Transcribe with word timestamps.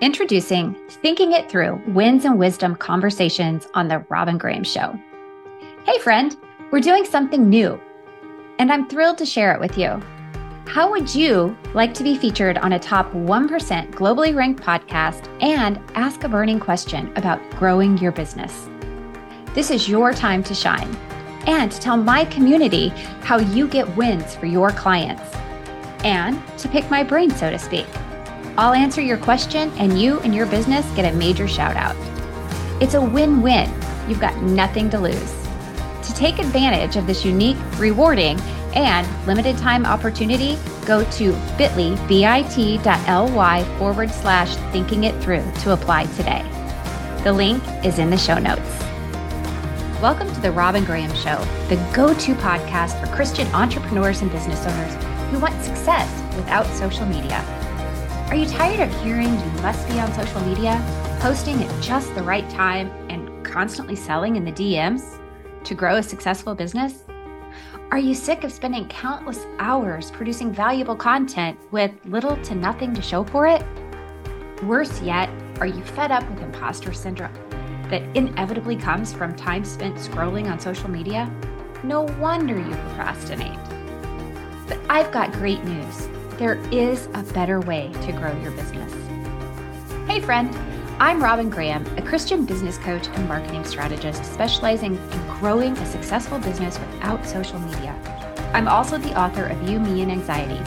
Introducing 0.00 0.74
Thinking 0.88 1.32
It 1.32 1.48
Through 1.48 1.80
Wins 1.86 2.24
and 2.24 2.36
Wisdom 2.36 2.74
Conversations 2.74 3.68
on 3.74 3.86
The 3.86 4.04
Robin 4.08 4.36
Graham 4.36 4.64
Show. 4.64 4.98
Hey, 5.86 5.98
friend, 6.00 6.36
we're 6.72 6.80
doing 6.80 7.04
something 7.04 7.48
new, 7.48 7.80
and 8.58 8.72
I'm 8.72 8.88
thrilled 8.88 9.18
to 9.18 9.26
share 9.26 9.54
it 9.54 9.60
with 9.60 9.78
you. 9.78 10.02
How 10.66 10.90
would 10.90 11.14
you 11.14 11.56
like 11.74 11.94
to 11.94 12.02
be 12.02 12.18
featured 12.18 12.58
on 12.58 12.72
a 12.72 12.78
top 12.78 13.12
1% 13.12 13.92
globally 13.92 14.34
ranked 14.34 14.60
podcast 14.60 15.28
and 15.40 15.78
ask 15.94 16.24
a 16.24 16.28
burning 16.28 16.58
question 16.58 17.12
about 17.16 17.40
growing 17.50 17.96
your 17.98 18.12
business? 18.12 18.68
This 19.54 19.70
is 19.70 19.88
your 19.88 20.12
time 20.12 20.42
to 20.44 20.54
shine 20.56 20.92
and 21.46 21.70
to 21.70 21.78
tell 21.78 21.96
my 21.96 22.24
community 22.24 22.88
how 23.22 23.38
you 23.38 23.68
get 23.68 23.96
wins 23.96 24.34
for 24.34 24.46
your 24.46 24.70
clients 24.70 25.22
and 26.02 26.42
to 26.58 26.68
pick 26.68 26.90
my 26.90 27.04
brain, 27.04 27.30
so 27.30 27.48
to 27.48 27.58
speak. 27.60 27.86
I'll 28.56 28.72
answer 28.72 29.00
your 29.00 29.18
question, 29.18 29.72
and 29.78 30.00
you 30.00 30.20
and 30.20 30.32
your 30.32 30.46
business 30.46 30.88
get 30.94 31.12
a 31.12 31.16
major 31.16 31.48
shout 31.48 31.74
out. 31.74 31.96
It's 32.80 32.94
a 32.94 33.00
win 33.00 33.42
win. 33.42 33.68
You've 34.06 34.20
got 34.20 34.40
nothing 34.42 34.88
to 34.90 35.00
lose. 35.00 35.48
To 36.04 36.14
take 36.14 36.38
advantage 36.38 36.94
of 36.94 37.08
this 37.08 37.24
unique, 37.24 37.56
rewarding, 37.78 38.38
and 38.76 39.08
limited 39.26 39.58
time 39.58 39.84
opportunity, 39.84 40.56
go 40.86 41.02
to 41.12 41.32
bit.ly, 41.58 41.96
bit.ly 42.06 43.64
forward 43.76 44.10
slash 44.10 44.54
thinking 44.70 45.02
it 45.02 45.20
through 45.20 45.42
to 45.62 45.72
apply 45.72 46.04
today. 46.14 46.44
The 47.24 47.32
link 47.32 47.60
is 47.84 47.98
in 47.98 48.08
the 48.08 48.16
show 48.16 48.38
notes. 48.38 48.60
Welcome 50.00 50.32
to 50.32 50.40
the 50.40 50.52
Robin 50.52 50.84
Graham 50.84 51.12
Show, 51.16 51.44
the 51.68 51.90
go 51.92 52.14
to 52.14 52.34
podcast 52.36 53.00
for 53.00 53.12
Christian 53.16 53.48
entrepreneurs 53.48 54.22
and 54.22 54.30
business 54.30 54.64
owners 54.64 54.94
who 55.32 55.40
want 55.40 55.60
success 55.60 56.08
without 56.36 56.66
social 56.66 57.06
media. 57.06 57.44
Are 58.28 58.36
you 58.36 58.46
tired 58.46 58.80
of 58.80 59.02
hearing 59.02 59.28
you 59.28 59.62
must 59.62 59.86
be 59.86 60.00
on 60.00 60.10
social 60.14 60.40
media, 60.40 60.82
posting 61.20 61.62
at 61.62 61.82
just 61.82 62.12
the 62.14 62.22
right 62.22 62.48
time, 62.48 62.90
and 63.10 63.44
constantly 63.44 63.94
selling 63.94 64.36
in 64.36 64.46
the 64.46 64.50
DMs 64.50 65.20
to 65.62 65.74
grow 65.74 65.96
a 65.96 66.02
successful 66.02 66.54
business? 66.54 67.04
Are 67.90 67.98
you 67.98 68.14
sick 68.14 68.42
of 68.42 68.50
spending 68.50 68.88
countless 68.88 69.46
hours 69.58 70.10
producing 70.10 70.52
valuable 70.52 70.96
content 70.96 71.58
with 71.70 71.92
little 72.06 72.36
to 72.44 72.54
nothing 72.54 72.94
to 72.94 73.02
show 73.02 73.24
for 73.24 73.46
it? 73.46 73.62
Worse 74.64 75.02
yet, 75.02 75.28
are 75.60 75.66
you 75.66 75.84
fed 75.84 76.10
up 76.10 76.28
with 76.30 76.40
imposter 76.40 76.94
syndrome 76.94 77.34
that 77.90 78.02
inevitably 78.16 78.76
comes 78.76 79.12
from 79.12 79.36
time 79.36 79.66
spent 79.66 79.96
scrolling 79.96 80.50
on 80.50 80.58
social 80.58 80.88
media? 80.88 81.30
No 81.84 82.02
wonder 82.18 82.58
you 82.58 82.74
procrastinate. 82.74 83.58
But 84.66 84.78
I've 84.88 85.12
got 85.12 85.30
great 85.32 85.62
news 85.62 86.08
there 86.38 86.56
is 86.72 87.06
a 87.14 87.22
better 87.32 87.60
way 87.60 87.92
to 88.02 88.12
grow 88.12 88.36
your 88.40 88.50
business. 88.52 88.92
Hey, 90.06 90.20
friend, 90.20 90.52
I'm 90.98 91.22
Robin 91.22 91.48
Graham, 91.48 91.86
a 91.96 92.02
Christian 92.02 92.44
business 92.44 92.76
coach 92.78 93.06
and 93.08 93.28
marketing 93.28 93.64
strategist 93.64 94.24
specializing 94.24 94.96
in 94.96 95.26
growing 95.38 95.76
a 95.78 95.86
successful 95.86 96.38
business 96.40 96.78
without 96.78 97.24
social 97.24 97.58
media. 97.60 97.94
I'm 98.52 98.68
also 98.68 98.98
the 98.98 99.18
author 99.18 99.46
of 99.46 99.68
You, 99.68 99.78
Me, 99.78 100.02
and 100.02 100.10
Anxiety. 100.10 100.58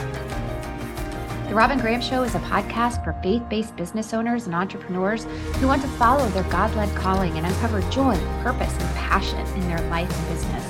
The 1.49 1.55
Robin 1.55 1.79
Graham 1.79 2.01
Show 2.01 2.23
is 2.23 2.35
a 2.35 2.39
podcast 2.39 3.03
for 3.03 3.13
faith 3.23 3.43
based 3.49 3.75
business 3.75 4.13
owners 4.13 4.45
and 4.45 4.55
entrepreneurs 4.55 5.25
who 5.55 5.67
want 5.67 5.81
to 5.81 5.87
follow 5.89 6.27
their 6.29 6.43
God 6.43 6.73
led 6.75 6.93
calling 6.95 7.37
and 7.37 7.45
uncover 7.45 7.81
joy, 7.89 8.17
purpose, 8.41 8.71
and 8.71 8.95
passion 8.95 9.45
in 9.55 9.67
their 9.67 9.81
life 9.89 10.11
and 10.11 10.27
business 10.29 10.63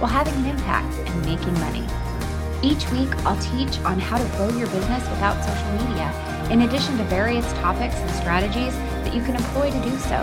while 0.00 0.10
having 0.10 0.34
an 0.34 0.46
impact 0.46 0.94
and 1.08 1.24
making 1.24 1.54
money. 1.54 1.86
Each 2.62 2.88
week, 2.92 3.10
I'll 3.26 3.40
teach 3.42 3.80
on 3.80 3.98
how 3.98 4.18
to 4.18 4.36
grow 4.36 4.48
your 4.50 4.68
business 4.68 5.02
without 5.10 5.42
social 5.42 5.72
media, 5.84 6.08
in 6.48 6.62
addition 6.62 6.96
to 6.98 7.04
various 7.04 7.50
topics 7.54 7.96
and 7.96 8.10
strategies 8.12 8.74
that 9.02 9.12
you 9.12 9.20
can 9.22 9.34
employ 9.34 9.70
to 9.70 9.82
do 9.82 9.96
so. 9.98 10.22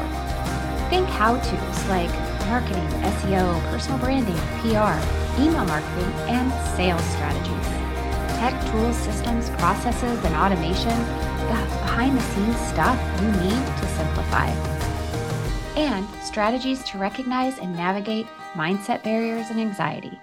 Think 0.90 1.08
how 1.10 1.36
to's 1.36 1.88
like 1.90 2.10
marketing, 2.48 2.88
SEO, 3.04 3.62
personal 3.70 4.00
branding, 4.00 4.38
PR, 4.62 4.96
email 5.42 5.66
marketing, 5.66 6.12
and 6.32 6.50
sales 6.78 7.04
strategies. 7.12 7.68
Tech 8.40 8.56
tools, 8.72 8.96
systems, 8.96 9.50
processes, 9.62 10.24
and 10.24 10.36
automation, 10.36 10.98
the 11.46 11.60
behind 11.84 12.18
the 12.18 12.22
scenes 12.22 12.58
stuff 12.58 12.98
you 13.22 13.28
need 13.32 13.66
to 13.82 13.88
simplify. 13.98 14.48
And 15.76 16.08
strategies 16.24 16.84
to 16.86 16.98
recognize 16.98 17.60
and 17.60 17.76
navigate 17.76 18.28
mindset 18.54 19.04
barriers 19.04 19.50
and 19.50 19.60
anxiety. 19.60 20.20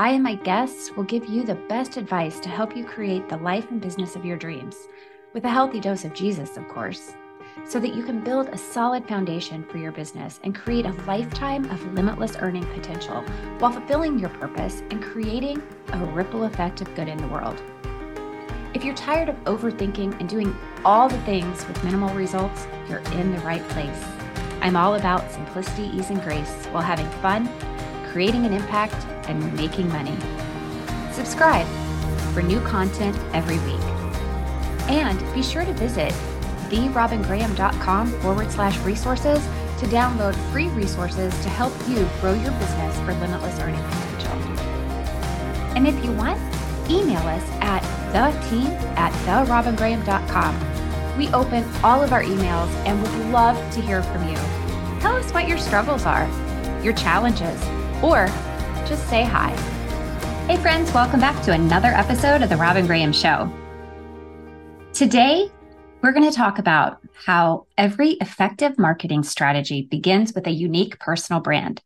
I 0.00 0.10
and 0.10 0.22
my 0.22 0.36
guests 0.36 0.92
will 0.94 1.02
give 1.02 1.26
you 1.26 1.42
the 1.42 1.56
best 1.56 1.96
advice 1.96 2.38
to 2.40 2.48
help 2.48 2.76
you 2.76 2.84
create 2.84 3.28
the 3.28 3.38
life 3.38 3.68
and 3.72 3.80
business 3.80 4.14
of 4.14 4.24
your 4.24 4.36
dreams, 4.36 4.76
with 5.34 5.44
a 5.44 5.50
healthy 5.50 5.80
dose 5.80 6.04
of 6.04 6.14
Jesus, 6.14 6.56
of 6.56 6.68
course, 6.68 7.16
so 7.66 7.80
that 7.80 7.96
you 7.96 8.04
can 8.04 8.22
build 8.22 8.46
a 8.48 8.56
solid 8.56 9.08
foundation 9.08 9.64
for 9.64 9.78
your 9.78 9.90
business 9.90 10.38
and 10.44 10.54
create 10.54 10.86
a 10.86 10.92
lifetime 11.08 11.68
of 11.72 11.94
limitless 11.94 12.36
earning 12.38 12.64
potential 12.66 13.22
while 13.58 13.72
fulfilling 13.72 14.20
your 14.20 14.28
purpose 14.28 14.84
and 14.92 15.02
creating 15.02 15.60
a 15.92 15.98
ripple 16.04 16.44
effect 16.44 16.80
of 16.80 16.94
good 16.94 17.08
in 17.08 17.18
the 17.18 17.26
world. 17.26 17.60
If 18.74 18.84
you're 18.84 18.94
tired 18.94 19.28
of 19.28 19.44
overthinking 19.46 20.20
and 20.20 20.28
doing 20.28 20.56
all 20.84 21.08
the 21.08 21.20
things 21.22 21.66
with 21.66 21.82
minimal 21.82 22.14
results, 22.14 22.68
you're 22.88 23.02
in 23.14 23.32
the 23.32 23.40
right 23.40 23.66
place. 23.70 24.04
I'm 24.60 24.76
all 24.76 24.94
about 24.94 25.28
simplicity, 25.32 25.90
ease, 25.92 26.10
and 26.10 26.22
grace 26.22 26.66
while 26.66 26.84
having 26.84 27.10
fun 27.20 27.48
creating 28.12 28.46
an 28.46 28.52
impact, 28.52 28.94
and 29.28 29.54
making 29.54 29.88
money. 29.88 30.16
Subscribe 31.12 31.66
for 32.32 32.42
new 32.42 32.60
content 32.60 33.16
every 33.32 33.58
week. 33.60 33.82
And 34.88 35.18
be 35.34 35.42
sure 35.42 35.64
to 35.64 35.72
visit 35.74 36.12
therobingraham.com 36.68 38.20
forward 38.20 38.50
slash 38.50 38.78
resources 38.80 39.38
to 39.78 39.86
download 39.86 40.34
free 40.52 40.68
resources 40.68 41.32
to 41.42 41.48
help 41.48 41.72
you 41.88 42.08
grow 42.20 42.34
your 42.34 42.52
business 42.52 42.96
for 43.00 43.14
limitless 43.14 43.58
earning 43.60 43.82
potential. 43.82 44.32
And 45.76 45.86
if 45.86 46.04
you 46.04 46.12
want, 46.12 46.38
email 46.90 47.20
us 47.20 47.44
at 47.60 47.82
the 48.12 48.30
team 48.48 48.66
at 48.96 49.12
therobingraham.com. 49.24 51.16
We 51.18 51.28
open 51.28 51.64
all 51.82 52.02
of 52.02 52.12
our 52.12 52.22
emails 52.22 52.72
and 52.86 53.00
would 53.02 53.32
love 53.32 53.56
to 53.74 53.80
hear 53.80 54.02
from 54.02 54.28
you. 54.28 54.36
Tell 55.00 55.16
us 55.16 55.32
what 55.32 55.48
your 55.48 55.58
struggles 55.58 56.06
are, 56.06 56.28
your 56.82 56.92
challenges, 56.92 57.62
or 58.02 58.28
just 58.88 59.06
say 59.10 59.22
hi. 59.22 59.50
Hey, 60.46 60.56
friends, 60.56 60.90
welcome 60.94 61.20
back 61.20 61.42
to 61.42 61.52
another 61.52 61.88
episode 61.88 62.40
of 62.40 62.48
The 62.48 62.56
Robin 62.56 62.86
Graham 62.86 63.12
Show. 63.12 63.52
Today, 64.94 65.50
we're 66.00 66.12
going 66.12 66.28
to 66.28 66.34
talk 66.34 66.58
about 66.58 66.98
how 67.26 67.66
every 67.76 68.12
effective 68.12 68.78
marketing 68.78 69.24
strategy 69.24 69.82
begins 69.82 70.32
with 70.32 70.46
a 70.46 70.50
unique 70.50 70.98
personal 71.00 71.42
brand. 71.42 71.82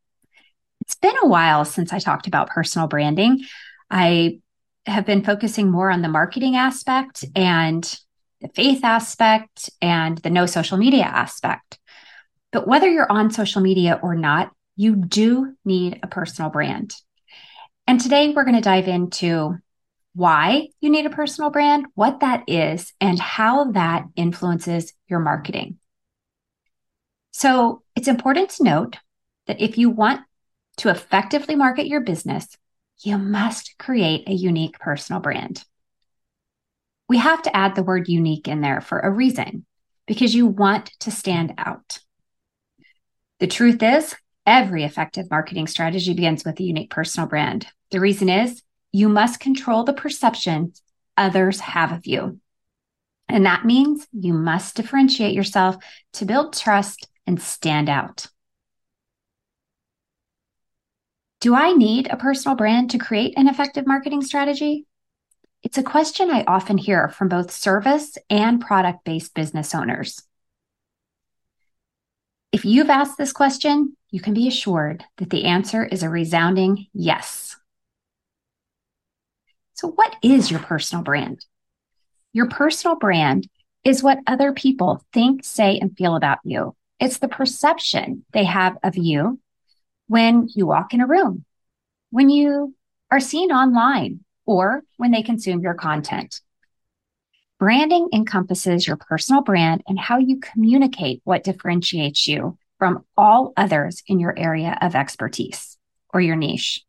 It's 0.82 0.94
been 0.94 1.16
a 1.20 1.26
while 1.26 1.64
since 1.64 1.92
I 1.92 1.98
talked 1.98 2.28
about 2.28 2.50
personal 2.50 2.86
branding. 2.86 3.46
I 3.90 4.38
have 4.86 5.04
been 5.04 5.24
focusing 5.24 5.72
more 5.72 5.90
on 5.90 6.02
the 6.02 6.08
marketing 6.08 6.54
aspect 6.54 7.24
and 7.34 7.82
the 8.40 8.48
faith 8.54 8.84
aspect 8.84 9.70
and 9.80 10.18
the 10.18 10.30
no 10.30 10.46
social 10.46 10.78
media 10.78 11.04
aspect. 11.04 11.80
But 12.52 12.68
whether 12.68 12.88
you're 12.88 13.10
on 13.10 13.32
social 13.32 13.60
media 13.60 13.98
or 14.00 14.14
not, 14.14 14.52
you 14.76 14.96
do 14.96 15.54
need 15.64 16.00
a 16.02 16.06
personal 16.06 16.50
brand. 16.50 16.94
And 17.86 18.00
today 18.00 18.32
we're 18.32 18.44
going 18.44 18.56
to 18.56 18.60
dive 18.60 18.88
into 18.88 19.58
why 20.14 20.68
you 20.80 20.90
need 20.90 21.06
a 21.06 21.10
personal 21.10 21.50
brand, 21.50 21.86
what 21.94 22.20
that 22.20 22.44
is, 22.46 22.92
and 23.00 23.18
how 23.18 23.72
that 23.72 24.04
influences 24.14 24.92
your 25.08 25.20
marketing. 25.20 25.78
So 27.32 27.82
it's 27.96 28.08
important 28.08 28.50
to 28.50 28.64
note 28.64 28.98
that 29.46 29.60
if 29.60 29.78
you 29.78 29.90
want 29.90 30.20
to 30.78 30.90
effectively 30.90 31.56
market 31.56 31.86
your 31.86 32.02
business, 32.02 32.46
you 33.02 33.18
must 33.18 33.74
create 33.78 34.28
a 34.28 34.32
unique 34.32 34.78
personal 34.78 35.20
brand. 35.20 35.64
We 37.08 37.18
have 37.18 37.42
to 37.42 37.56
add 37.56 37.74
the 37.74 37.82
word 37.82 38.08
unique 38.08 38.48
in 38.48 38.60
there 38.60 38.80
for 38.80 39.00
a 39.00 39.10
reason 39.10 39.66
because 40.06 40.34
you 40.34 40.46
want 40.46 40.92
to 41.00 41.10
stand 41.10 41.54
out. 41.58 41.98
The 43.40 43.46
truth 43.46 43.82
is, 43.82 44.14
Every 44.44 44.84
effective 44.84 45.30
marketing 45.30 45.66
strategy 45.66 46.14
begins 46.14 46.44
with 46.44 46.58
a 46.58 46.64
unique 46.64 46.90
personal 46.90 47.28
brand. 47.28 47.66
The 47.90 48.00
reason 48.00 48.28
is 48.28 48.62
you 48.90 49.08
must 49.08 49.40
control 49.40 49.84
the 49.84 49.92
perception 49.92 50.72
others 51.16 51.60
have 51.60 51.92
of 51.92 52.06
you. 52.06 52.40
And 53.28 53.46
that 53.46 53.64
means 53.64 54.06
you 54.12 54.32
must 54.32 54.74
differentiate 54.74 55.34
yourself 55.34 55.76
to 56.14 56.24
build 56.24 56.54
trust 56.54 57.08
and 57.26 57.40
stand 57.40 57.88
out. 57.88 58.26
Do 61.40 61.54
I 61.54 61.72
need 61.72 62.08
a 62.08 62.16
personal 62.16 62.56
brand 62.56 62.90
to 62.90 62.98
create 62.98 63.34
an 63.36 63.48
effective 63.48 63.86
marketing 63.86 64.22
strategy? 64.22 64.86
It's 65.62 65.78
a 65.78 65.82
question 65.82 66.30
I 66.30 66.44
often 66.44 66.76
hear 66.76 67.08
from 67.08 67.28
both 67.28 67.50
service 67.50 68.18
and 68.28 68.60
product 68.60 69.04
based 69.04 69.34
business 69.34 69.74
owners. 69.74 70.22
If 72.50 72.64
you've 72.64 72.90
asked 72.90 73.16
this 73.16 73.32
question, 73.32 73.96
you 74.12 74.20
can 74.20 74.34
be 74.34 74.46
assured 74.46 75.04
that 75.16 75.30
the 75.30 75.46
answer 75.46 75.84
is 75.84 76.02
a 76.02 76.10
resounding 76.10 76.86
yes. 76.92 77.56
So, 79.72 79.88
what 79.88 80.14
is 80.22 80.50
your 80.50 80.60
personal 80.60 81.02
brand? 81.02 81.44
Your 82.34 82.48
personal 82.48 82.96
brand 82.96 83.48
is 83.84 84.02
what 84.02 84.18
other 84.26 84.52
people 84.52 85.02
think, 85.12 85.44
say, 85.44 85.78
and 85.78 85.96
feel 85.96 86.14
about 86.14 86.38
you. 86.44 86.76
It's 87.00 87.18
the 87.18 87.26
perception 87.26 88.24
they 88.32 88.44
have 88.44 88.76
of 88.84 88.96
you 88.96 89.40
when 90.08 90.46
you 90.54 90.66
walk 90.66 90.92
in 90.92 91.00
a 91.00 91.06
room, 91.06 91.44
when 92.10 92.28
you 92.28 92.74
are 93.10 93.18
seen 93.18 93.50
online, 93.50 94.20
or 94.44 94.82
when 94.98 95.10
they 95.10 95.22
consume 95.22 95.60
your 95.60 95.74
content. 95.74 96.40
Branding 97.58 98.08
encompasses 98.12 98.86
your 98.86 98.96
personal 98.96 99.40
brand 99.40 99.82
and 99.86 99.98
how 99.98 100.18
you 100.18 100.38
communicate 100.38 101.22
what 101.24 101.44
differentiates 101.44 102.28
you 102.28 102.58
from 102.82 103.04
all 103.16 103.52
others 103.56 104.02
in 104.08 104.18
your 104.18 104.36
area 104.36 104.76
of 104.82 104.96
expertise 104.96 105.78
or 106.12 106.20
your 106.20 106.34
niche. 106.34 106.82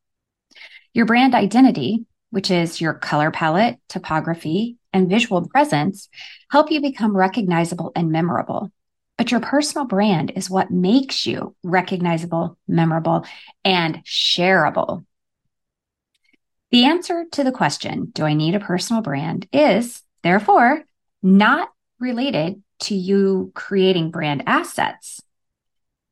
Your 0.92 1.06
brand 1.06 1.36
identity, 1.36 2.08
which 2.32 2.50
is 2.50 2.82
your 2.82 2.96
color 2.96 3.30
palette, 3.30 3.78
topography, 3.90 4.78
and 4.92 5.08
visual 5.08 5.48
presence, 5.48 6.10
help 6.50 6.72
you 6.72 6.82
become 6.82 7.16
recognizable 7.16 7.92
and 7.96 8.12
memorable. 8.12 8.72
But 9.20 9.30
your 9.30 9.40
personal 9.40 9.86
brand 9.86 10.32
is 10.36 10.50
what 10.50 10.72
makes 10.72 11.28
you 11.28 11.56
recognizable, 11.62 12.58
memorable, 12.68 13.28
and 13.64 14.04
shareable. 14.04 15.06
The 16.72 16.86
answer 16.86 17.26
to 17.34 17.44
the 17.44 17.52
question, 17.52 18.10
do 18.12 18.26
I 18.26 18.34
need 18.34 18.56
a 18.56 18.60
personal 18.60 19.04
brand, 19.04 19.48
is 19.54 20.02
therefore 20.24 20.86
not 21.22 21.70
related 22.00 22.64
to 22.80 22.96
you 22.96 23.52
creating 23.54 24.10
brand 24.10 24.42
assets. 24.48 25.22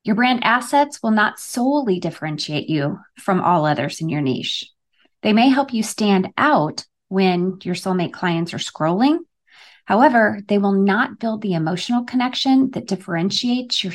Your 0.03 0.15
brand 0.15 0.43
assets 0.43 1.01
will 1.03 1.11
not 1.11 1.39
solely 1.39 1.99
differentiate 1.99 2.69
you 2.69 2.99
from 3.17 3.41
all 3.41 3.65
others 3.65 4.01
in 4.01 4.09
your 4.09 4.21
niche. 4.21 4.69
They 5.21 5.33
may 5.33 5.49
help 5.49 5.73
you 5.73 5.83
stand 5.83 6.29
out 6.37 6.85
when 7.07 7.59
your 7.63 7.75
soulmate 7.75 8.13
clients 8.13 8.53
are 8.53 8.57
scrolling. 8.57 9.19
However, 9.85 10.39
they 10.47 10.57
will 10.57 10.71
not 10.71 11.19
build 11.19 11.41
the 11.41 11.53
emotional 11.53 12.03
connection 12.03 12.71
that 12.71 12.87
differentiates 12.87 13.83
your 13.83 13.93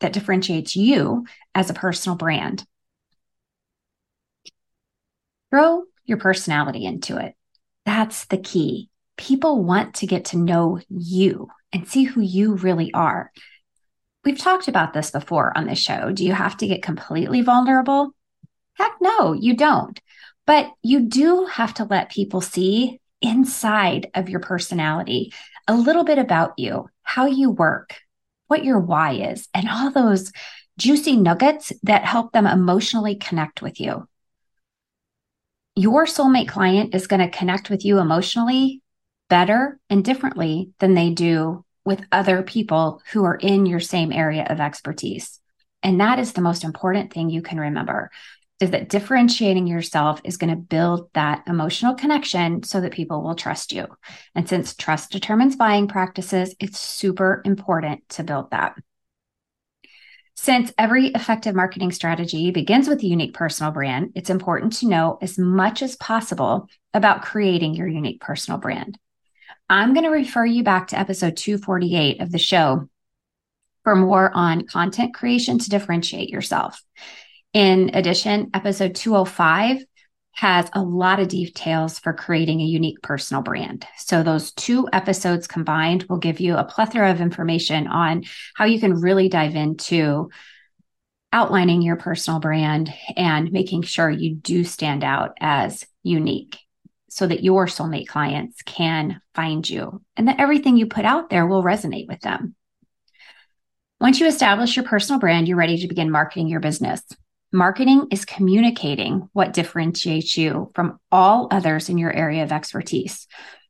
that 0.00 0.12
differentiates 0.12 0.76
you 0.76 1.26
as 1.54 1.68
a 1.68 1.74
personal 1.74 2.16
brand. 2.16 2.64
Throw 5.50 5.84
your 6.04 6.18
personality 6.18 6.84
into 6.84 7.18
it. 7.18 7.34
That's 7.84 8.24
the 8.26 8.38
key. 8.38 8.88
People 9.16 9.62
want 9.62 9.96
to 9.96 10.06
get 10.06 10.26
to 10.26 10.38
know 10.38 10.80
you 10.88 11.48
and 11.72 11.86
see 11.86 12.04
who 12.04 12.20
you 12.20 12.54
really 12.54 12.92
are. 12.94 13.30
We've 14.24 14.38
talked 14.38 14.68
about 14.68 14.92
this 14.92 15.10
before 15.10 15.56
on 15.56 15.66
the 15.66 15.74
show. 15.74 16.12
Do 16.12 16.24
you 16.24 16.32
have 16.32 16.56
to 16.58 16.66
get 16.66 16.82
completely 16.82 17.40
vulnerable? 17.40 18.14
Heck 18.74 18.92
no, 19.00 19.32
you 19.32 19.56
don't. 19.56 19.98
But 20.46 20.70
you 20.82 21.00
do 21.00 21.46
have 21.46 21.74
to 21.74 21.84
let 21.84 22.10
people 22.10 22.40
see 22.40 23.00
inside 23.22 24.10
of 24.14 24.28
your 24.28 24.40
personality 24.40 25.32
a 25.68 25.74
little 25.74 26.04
bit 26.04 26.18
about 26.18 26.54
you, 26.58 26.88
how 27.02 27.26
you 27.26 27.50
work, 27.50 27.94
what 28.48 28.64
your 28.64 28.78
why 28.78 29.12
is, 29.12 29.48
and 29.54 29.68
all 29.68 29.90
those 29.90 30.32
juicy 30.78 31.16
nuggets 31.16 31.72
that 31.82 32.04
help 32.04 32.32
them 32.32 32.46
emotionally 32.46 33.14
connect 33.14 33.62
with 33.62 33.80
you 33.80 34.06
your 35.80 36.04
soulmate 36.04 36.48
client 36.48 36.94
is 36.94 37.06
going 37.06 37.20
to 37.20 37.36
connect 37.36 37.70
with 37.70 37.84
you 37.84 37.98
emotionally 37.98 38.82
better 39.28 39.78
and 39.88 40.04
differently 40.04 40.70
than 40.78 40.94
they 40.94 41.10
do 41.10 41.64
with 41.84 42.04
other 42.12 42.42
people 42.42 43.02
who 43.12 43.24
are 43.24 43.36
in 43.36 43.66
your 43.66 43.80
same 43.80 44.12
area 44.12 44.46
of 44.48 44.60
expertise. 44.60 45.40
And 45.82 46.00
that 46.00 46.18
is 46.18 46.32
the 46.32 46.42
most 46.42 46.64
important 46.64 47.12
thing 47.12 47.30
you 47.30 47.42
can 47.42 47.58
remember 47.58 48.10
is 48.60 48.70
that 48.70 48.90
differentiating 48.90 49.66
yourself 49.66 50.20
is 50.22 50.36
going 50.36 50.50
to 50.50 50.56
build 50.56 51.08
that 51.14 51.42
emotional 51.46 51.94
connection 51.94 52.62
so 52.62 52.80
that 52.82 52.92
people 52.92 53.22
will 53.22 53.34
trust 53.34 53.72
you. 53.72 53.86
And 54.34 54.46
since 54.46 54.74
trust 54.74 55.10
determines 55.10 55.56
buying 55.56 55.88
practices, 55.88 56.54
it's 56.60 56.78
super 56.78 57.40
important 57.46 58.06
to 58.10 58.22
build 58.22 58.50
that. 58.50 58.76
Since 60.36 60.72
every 60.78 61.08
effective 61.08 61.54
marketing 61.54 61.92
strategy 61.92 62.50
begins 62.50 62.88
with 62.88 63.02
a 63.02 63.06
unique 63.06 63.34
personal 63.34 63.72
brand, 63.72 64.12
it's 64.14 64.30
important 64.30 64.74
to 64.74 64.88
know 64.88 65.18
as 65.20 65.38
much 65.38 65.82
as 65.82 65.96
possible 65.96 66.68
about 66.94 67.22
creating 67.22 67.74
your 67.74 67.88
unique 67.88 68.20
personal 68.20 68.58
brand. 68.58 68.98
I'm 69.70 69.94
going 69.94 70.04
to 70.04 70.10
refer 70.10 70.44
you 70.44 70.64
back 70.64 70.88
to 70.88 70.98
episode 70.98 71.36
248 71.36 72.20
of 72.20 72.32
the 72.32 72.38
show 72.38 72.88
for 73.84 73.94
more 73.94 74.28
on 74.34 74.66
content 74.66 75.14
creation 75.14 75.60
to 75.60 75.70
differentiate 75.70 76.28
yourself. 76.28 76.82
In 77.52 77.92
addition, 77.94 78.50
episode 78.52 78.96
205 78.96 79.84
has 80.32 80.68
a 80.72 80.82
lot 80.82 81.20
of 81.20 81.28
details 81.28 82.00
for 82.00 82.12
creating 82.12 82.60
a 82.60 82.64
unique 82.64 83.00
personal 83.00 83.44
brand. 83.44 83.86
So, 83.96 84.24
those 84.24 84.50
two 84.52 84.88
episodes 84.92 85.46
combined 85.46 86.04
will 86.08 86.18
give 86.18 86.40
you 86.40 86.56
a 86.56 86.64
plethora 86.64 87.12
of 87.12 87.20
information 87.20 87.86
on 87.86 88.24
how 88.56 88.64
you 88.64 88.80
can 88.80 89.00
really 89.00 89.28
dive 89.28 89.54
into 89.54 90.30
outlining 91.32 91.80
your 91.80 91.96
personal 91.96 92.40
brand 92.40 92.92
and 93.16 93.52
making 93.52 93.82
sure 93.82 94.10
you 94.10 94.34
do 94.34 94.64
stand 94.64 95.04
out 95.04 95.36
as 95.40 95.86
unique 96.02 96.58
so 97.10 97.26
that 97.26 97.42
your 97.42 97.66
soulmate 97.66 98.06
clients 98.06 98.62
can 98.62 99.20
find 99.34 99.68
you 99.68 100.00
and 100.16 100.28
that 100.28 100.38
everything 100.38 100.76
you 100.76 100.86
put 100.86 101.04
out 101.04 101.28
there 101.28 101.44
will 101.44 101.62
resonate 101.62 102.06
with 102.06 102.20
them. 102.20 102.54
Once 104.00 104.20
you 104.20 104.26
establish 104.26 104.76
your 104.76 104.84
personal 104.84 105.18
brand, 105.18 105.48
you're 105.48 105.56
ready 105.56 105.76
to 105.76 105.88
begin 105.88 106.10
marketing 106.10 106.46
your 106.46 106.60
business. 106.60 107.02
Marketing 107.52 108.06
is 108.12 108.24
communicating 108.24 109.28
what 109.32 109.52
differentiates 109.52 110.38
you 110.38 110.70
from 110.74 111.00
all 111.10 111.48
others 111.50 111.88
in 111.88 111.98
your 111.98 112.12
area 112.12 112.44
of 112.44 112.52
expertise. 112.52 113.26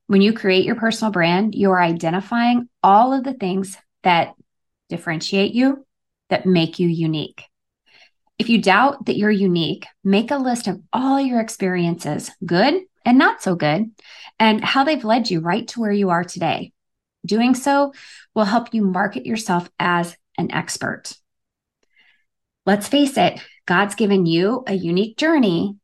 When 0.06 0.20
you 0.20 0.34
create 0.34 0.66
your 0.66 0.74
personal 0.76 1.10
brand, 1.10 1.54
you 1.54 1.70
are 1.70 1.80
identifying 1.80 2.68
all 2.82 3.14
of 3.14 3.24
the 3.24 3.32
things 3.32 3.78
that 4.02 4.34
differentiate 4.90 5.54
you, 5.54 5.86
that 6.28 6.44
make 6.44 6.78
you 6.78 6.88
unique. 6.88 7.44
If 8.38 8.50
you 8.50 8.60
doubt 8.60 9.06
that 9.06 9.16
you're 9.16 9.30
unique, 9.30 9.86
make 10.04 10.30
a 10.30 10.36
list 10.36 10.68
of 10.68 10.80
all 10.92 11.18
your 11.18 11.40
experiences, 11.40 12.30
good 12.44 12.82
and 13.04 13.18
not 13.18 13.42
so 13.42 13.54
good, 13.54 13.90
and 14.38 14.64
how 14.64 14.84
they've 14.84 15.04
led 15.04 15.30
you 15.30 15.40
right 15.40 15.66
to 15.68 15.80
where 15.80 15.92
you 15.92 16.10
are 16.10 16.24
today. 16.24 16.72
Doing 17.24 17.54
so 17.54 17.92
will 18.34 18.44
help 18.44 18.72
you 18.72 18.82
market 18.82 19.26
yourself 19.26 19.68
as 19.78 20.16
an 20.38 20.52
expert. 20.52 21.12
Let's 22.66 22.88
face 22.88 23.16
it, 23.16 23.40
God's 23.66 23.94
given 23.94 24.26
you 24.26 24.64
a 24.66 24.74
unique 24.74 25.16
journey, 25.16 25.76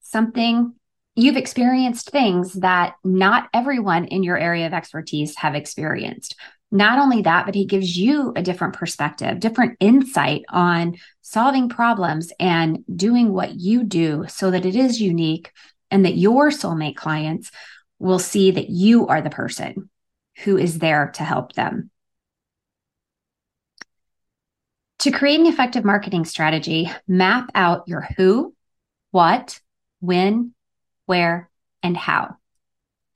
something 0.00 0.74
you've 1.16 1.36
experienced 1.36 2.10
things 2.10 2.54
that 2.54 2.94
not 3.04 3.48
everyone 3.52 4.06
in 4.06 4.22
your 4.22 4.38
area 4.38 4.66
of 4.66 4.72
expertise 4.72 5.36
have 5.36 5.54
experienced. 5.54 6.36
Not 6.70 6.98
only 6.98 7.22
that, 7.22 7.46
but 7.46 7.54
he 7.54 7.66
gives 7.66 7.96
you 7.96 8.32
a 8.36 8.42
different 8.42 8.74
perspective, 8.74 9.40
different 9.40 9.76
insight 9.80 10.42
on 10.48 10.96
solving 11.20 11.68
problems 11.68 12.32
and 12.38 12.84
doing 12.94 13.32
what 13.32 13.58
you 13.58 13.82
do 13.82 14.24
so 14.28 14.50
that 14.52 14.64
it 14.64 14.76
is 14.76 15.00
unique 15.00 15.50
and 15.90 16.04
that 16.04 16.16
your 16.16 16.50
soulmate 16.50 16.96
clients 16.96 17.50
will 17.98 18.18
see 18.18 18.50
that 18.50 18.70
you 18.70 19.06
are 19.08 19.20
the 19.20 19.30
person 19.30 19.90
who 20.44 20.56
is 20.56 20.78
there 20.78 21.10
to 21.14 21.22
help 21.22 21.52
them. 21.52 21.90
To 25.00 25.10
create 25.10 25.40
an 25.40 25.46
effective 25.46 25.84
marketing 25.84 26.24
strategy, 26.24 26.90
map 27.08 27.50
out 27.54 27.88
your 27.88 28.06
who, 28.16 28.54
what, 29.10 29.60
when, 30.00 30.54
where, 31.06 31.50
and 31.82 31.96
how. 31.96 32.36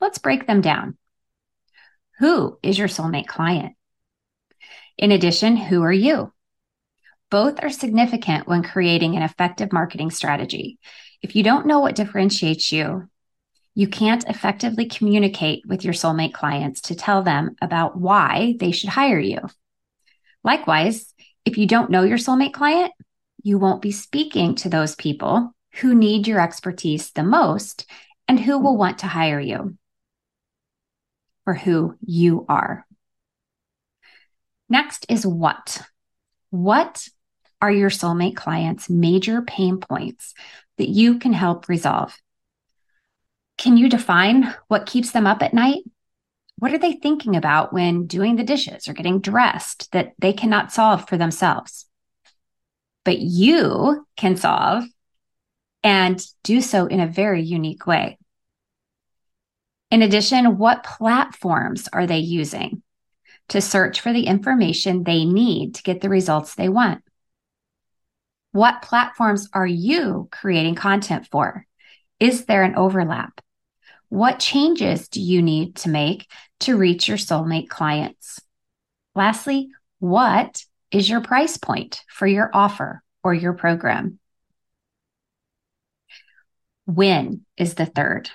Let's 0.01 0.17
break 0.17 0.47
them 0.47 0.61
down. 0.61 0.97
Who 2.19 2.57
is 2.63 2.77
your 2.77 2.87
soulmate 2.87 3.27
client? 3.27 3.75
In 4.97 5.11
addition, 5.11 5.55
who 5.55 5.83
are 5.83 5.91
you? 5.91 6.31
Both 7.29 7.61
are 7.61 7.69
significant 7.69 8.47
when 8.47 8.63
creating 8.63 9.15
an 9.15 9.23
effective 9.23 9.73
marketing 9.73 10.11
strategy. 10.11 10.79
If 11.25 11.35
you 11.35 11.41
don't 11.41 11.65
know 11.65 11.79
what 11.79 11.95
differentiates 11.95 12.71
you, 12.71 13.09
you 13.73 13.87
can't 13.87 14.23
effectively 14.29 14.85
communicate 14.85 15.65
with 15.65 15.83
your 15.83 15.95
soulmate 15.95 16.33
clients 16.35 16.81
to 16.81 16.93
tell 16.93 17.23
them 17.23 17.55
about 17.63 17.97
why 17.97 18.53
they 18.59 18.69
should 18.69 18.89
hire 18.89 19.17
you. 19.17 19.39
Likewise, 20.43 21.15
if 21.43 21.57
you 21.57 21.65
don't 21.65 21.89
know 21.89 22.03
your 22.03 22.19
soulmate 22.19 22.53
client, 22.53 22.91
you 23.41 23.57
won't 23.57 23.81
be 23.81 23.91
speaking 23.91 24.53
to 24.57 24.69
those 24.69 24.93
people 24.93 25.55
who 25.77 25.95
need 25.95 26.27
your 26.27 26.39
expertise 26.39 27.09
the 27.09 27.23
most 27.23 27.89
and 28.27 28.39
who 28.39 28.59
will 28.59 28.77
want 28.77 28.99
to 28.99 29.07
hire 29.07 29.39
you 29.39 29.75
for 31.43 31.55
who 31.55 31.97
you 32.05 32.45
are. 32.47 32.85
Next 34.69 35.07
is 35.09 35.25
what. 35.25 35.81
What 36.51 37.09
are 37.61 37.71
your 37.71 37.89
soulmate 37.89 38.35
clients' 38.35 38.89
major 38.89 39.41
pain 39.41 39.79
points 39.79 40.33
that 40.77 40.89
you 40.89 41.19
can 41.19 41.33
help 41.33 41.69
resolve? 41.69 42.17
Can 43.57 43.77
you 43.77 43.89
define 43.89 44.53
what 44.67 44.85
keeps 44.85 45.11
them 45.11 45.25
up 45.25 45.41
at 45.41 45.53
night? 45.53 45.83
What 46.57 46.73
are 46.73 46.77
they 46.77 46.93
thinking 46.93 47.35
about 47.35 47.73
when 47.73 48.07
doing 48.07 48.35
the 48.35 48.43
dishes 48.43 48.87
or 48.87 48.93
getting 48.93 49.19
dressed 49.19 49.91
that 49.91 50.13
they 50.19 50.33
cannot 50.33 50.71
solve 50.71 51.07
for 51.07 51.17
themselves? 51.17 51.85
But 53.03 53.19
you 53.19 54.05
can 54.15 54.35
solve 54.35 54.85
and 55.83 56.19
do 56.43 56.61
so 56.61 56.87
in 56.87 56.99
a 56.99 57.07
very 57.07 57.41
unique 57.41 57.85
way. 57.85 58.17
In 59.91 60.01
addition, 60.01 60.57
what 60.57 60.83
platforms 60.83 61.87
are 61.93 62.07
they 62.07 62.17
using 62.17 62.81
to 63.49 63.61
search 63.61 64.01
for 64.01 64.11
the 64.11 64.25
information 64.25 65.03
they 65.03 65.25
need 65.25 65.75
to 65.75 65.83
get 65.83 66.01
the 66.01 66.09
results 66.09 66.55
they 66.55 66.69
want? 66.69 67.03
What 68.55 68.83
platforms 68.83 69.49
are 69.51 69.67
you 69.67 70.29
creating 70.31 70.75
content 70.75 71.27
for? 71.29 71.65
Is 72.21 72.45
there 72.45 72.63
an 72.63 72.77
overlap? 72.77 73.41
What 74.07 74.39
changes 74.39 75.09
do 75.09 75.19
you 75.19 75.41
need 75.41 75.75
to 75.79 75.89
make 75.89 76.31
to 76.61 76.77
reach 76.77 77.09
your 77.09 77.17
soulmate 77.17 77.67
clients? 77.67 78.39
Lastly, 79.13 79.71
what 79.99 80.63
is 80.89 81.09
your 81.09 81.19
price 81.19 81.57
point 81.57 82.01
for 82.07 82.25
your 82.25 82.49
offer 82.53 83.03
or 83.25 83.33
your 83.33 83.51
program? 83.51 84.19
When 86.85 87.45
is 87.57 87.73
the 87.73 87.85
third. 87.85 88.29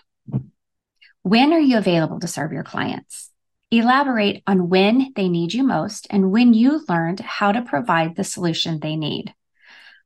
When 1.22 1.54
are 1.54 1.58
you 1.58 1.78
available 1.78 2.20
to 2.20 2.28
serve 2.28 2.52
your 2.52 2.64
clients? 2.64 3.30
Elaborate 3.70 4.42
on 4.46 4.68
when 4.68 5.14
they 5.16 5.30
need 5.30 5.54
you 5.54 5.62
most 5.62 6.06
and 6.10 6.30
when 6.30 6.52
you 6.52 6.84
learned 6.90 7.20
how 7.20 7.52
to 7.52 7.62
provide 7.62 8.16
the 8.16 8.24
solution 8.24 8.80
they 8.80 8.96
need. 8.96 9.32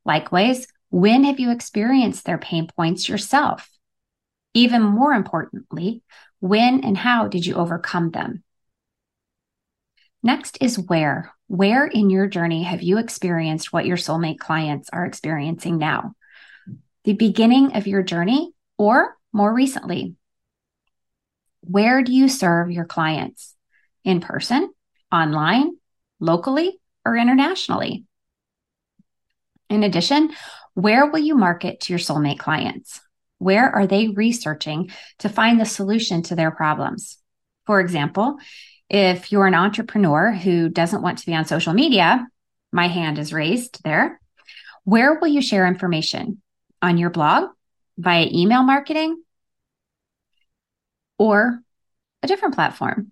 Likewise, 0.05 0.67
when 0.91 1.25
have 1.25 1.41
you 1.41 1.51
experienced 1.51 2.25
their 2.25 2.39
pain 2.39 2.69
points 2.77 3.09
yourself? 3.09 3.69
Even 4.53 4.83
more 4.83 5.13
importantly, 5.13 6.03
when 6.41 6.85
and 6.85 6.97
how 6.97 7.29
did 7.29 7.45
you 7.45 7.55
overcome 7.55 8.11
them? 8.11 8.43
Next 10.23 10.59
is 10.61 10.79
where. 10.79 11.33
Where 11.49 11.87
in 11.87 12.09
your 12.11 12.27
journey 12.27 12.63
have 12.63 12.83
you 12.83 12.99
experienced 12.99 13.73
what 13.73 13.87
your 13.87 13.97
soulmate 13.97 14.39
clients 14.39 14.89
are 14.93 15.05
experiencing 15.05 15.79
now? 15.79 16.15
The 17.05 17.13
beginning 17.13 17.77
of 17.77 17.87
your 17.87 18.03
journey 18.03 18.53
or 18.79 19.17
more 19.33 19.53
recently? 19.53 20.15
Where 21.61 22.03
do 22.03 22.13
you 22.13 22.29
serve 22.29 22.71
your 22.71 22.85
clients? 22.85 23.55
In 24.05 24.21
person, 24.21 24.73
online, 25.11 25.77
locally, 26.21 26.79
or 27.05 27.17
internationally? 27.17 28.05
In 29.75 29.83
addition, 29.83 30.31
where 30.75 31.11
will 31.11 31.19
you 31.19 31.35
market 31.35 31.81
to 31.81 31.93
your 31.93 31.99
soulmate 31.99 32.39
clients? 32.39 33.01
Where 33.39 33.69
are 33.69 33.89
they 33.89 34.07
researching 34.07 34.93
to 35.19 35.29
find 35.29 35.61
the 35.61 35.67
solution 35.67 36.23
to 36.23 36.37
their 36.37 36.53
problems? 36.53 37.19
For 37.67 37.81
example, 37.81 38.37
if 38.89 39.33
you're 39.33 39.49
an 39.49 39.57
entrepreneur 39.57 40.31
who 40.31 40.69
doesn't 40.69 41.03
want 41.03 41.19
to 41.19 41.27
be 41.27 41.35
on 41.35 41.45
social 41.45 41.73
media, 41.73 42.25
my 42.71 42.87
hand 42.87 43.19
is 43.19 43.33
raised 43.33 43.83
there. 43.83 44.21
Where 44.85 45.19
will 45.19 45.27
you 45.27 45.43
share 45.43 45.67
information? 45.67 46.41
On 46.81 46.97
your 46.97 47.11
blog, 47.11 47.51
via 47.99 48.29
email 48.33 48.63
marketing, 48.63 49.25
or 51.19 51.59
a 52.23 52.29
different 52.29 52.55
platform? 52.55 53.11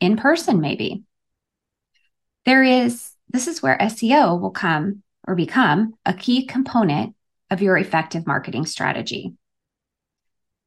In 0.00 0.16
person, 0.16 0.60
maybe. 0.60 1.04
There 2.46 2.64
is, 2.64 3.12
this 3.28 3.46
is 3.46 3.62
where 3.62 3.78
SEO 3.78 4.40
will 4.40 4.50
come 4.50 5.04
or 5.28 5.34
become 5.34 5.92
a 6.06 6.14
key 6.14 6.46
component 6.46 7.14
of 7.50 7.60
your 7.60 7.76
effective 7.76 8.26
marketing 8.26 8.64
strategy. 8.64 9.34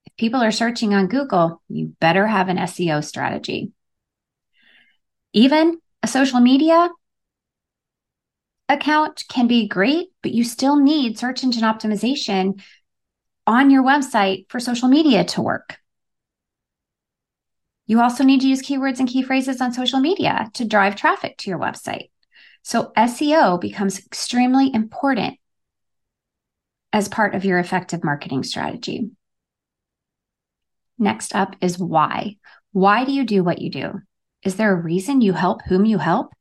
If 0.05 0.15
people 0.17 0.41
are 0.41 0.51
searching 0.51 0.93
on 0.93 1.07
Google, 1.07 1.61
you 1.67 1.95
better 1.99 2.27
have 2.27 2.47
an 2.47 2.57
SEO 2.57 3.03
strategy. 3.03 3.71
Even 5.33 5.79
a 6.03 6.07
social 6.07 6.39
media 6.39 6.89
account 8.69 9.23
can 9.27 9.47
be 9.47 9.67
great, 9.67 10.09
but 10.21 10.31
you 10.31 10.43
still 10.43 10.75
need 10.75 11.17
search 11.17 11.43
engine 11.43 11.63
optimization 11.63 12.61
on 13.47 13.71
your 13.71 13.83
website 13.83 14.45
for 14.49 14.59
social 14.59 14.89
media 14.89 15.23
to 15.25 15.41
work. 15.41 15.79
You 17.87 17.99
also 17.99 18.23
need 18.23 18.41
to 18.41 18.47
use 18.47 18.61
keywords 18.61 18.99
and 18.99 19.09
key 19.09 19.23
phrases 19.23 19.59
on 19.59 19.73
social 19.73 19.99
media 19.99 20.51
to 20.53 20.65
drive 20.65 20.95
traffic 20.95 21.37
to 21.39 21.49
your 21.49 21.59
website. 21.59 22.10
So 22.63 22.91
SEO 22.95 23.59
becomes 23.59 23.99
extremely 23.99 24.73
important 24.73 25.37
as 26.93 27.09
part 27.09 27.35
of 27.35 27.45
your 27.45 27.59
effective 27.59 28.03
marketing 28.03 28.43
strategy. 28.43 29.11
Next 30.97 31.35
up 31.35 31.55
is 31.61 31.79
why. 31.79 32.37
Why 32.73 33.05
do 33.05 33.11
you 33.11 33.25
do 33.25 33.43
what 33.43 33.61
you 33.61 33.71
do? 33.71 34.01
Is 34.43 34.55
there 34.55 34.73
a 34.73 34.81
reason 34.81 35.21
you 35.21 35.33
help 35.33 35.61
whom 35.63 35.85
you 35.85 35.97
help? 35.97 36.31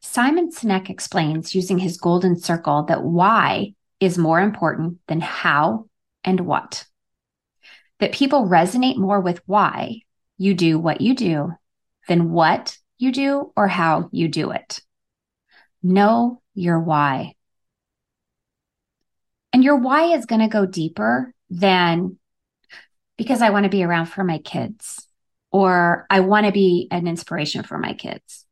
Simon 0.00 0.50
Sinek 0.50 0.90
explains 0.90 1.54
using 1.54 1.78
his 1.78 1.96
golden 1.96 2.38
circle 2.38 2.84
that 2.84 3.02
why 3.02 3.74
is 4.00 4.18
more 4.18 4.40
important 4.40 4.98
than 5.08 5.20
how 5.20 5.86
and 6.22 6.40
what. 6.40 6.84
That 8.00 8.12
people 8.12 8.46
resonate 8.46 8.96
more 8.96 9.20
with 9.20 9.40
why 9.46 10.02
you 10.36 10.54
do 10.54 10.78
what 10.78 11.00
you 11.00 11.14
do 11.14 11.52
than 12.06 12.30
what 12.30 12.76
you 12.98 13.12
do 13.12 13.52
or 13.56 13.66
how 13.66 14.08
you 14.12 14.28
do 14.28 14.50
it. 14.50 14.80
Know 15.84 16.40
your 16.54 16.80
why. 16.80 17.34
And 19.52 19.62
your 19.62 19.76
why 19.76 20.14
is 20.14 20.24
going 20.24 20.40
to 20.40 20.48
go 20.48 20.64
deeper 20.64 21.32
than 21.50 22.18
because 23.18 23.42
I 23.42 23.50
want 23.50 23.64
to 23.64 23.70
be 23.70 23.84
around 23.84 24.06
for 24.06 24.24
my 24.24 24.38
kids 24.38 25.06
or 25.52 26.06
I 26.08 26.20
want 26.20 26.46
to 26.46 26.52
be 26.52 26.88
an 26.90 27.06
inspiration 27.06 27.62
for 27.62 27.78
my 27.78 27.92
kids. 27.92 28.46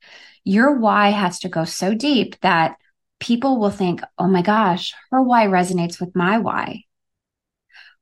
Your 0.44 0.78
why 0.78 1.08
has 1.08 1.40
to 1.40 1.48
go 1.48 1.64
so 1.64 1.94
deep 1.94 2.38
that 2.40 2.76
people 3.18 3.58
will 3.58 3.70
think, 3.70 4.02
oh 4.18 4.28
my 4.28 4.42
gosh, 4.42 4.92
her 5.10 5.22
why 5.22 5.46
resonates 5.46 5.98
with 5.98 6.14
my 6.14 6.38
why. 6.38 6.82